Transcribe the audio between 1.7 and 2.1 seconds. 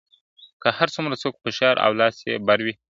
او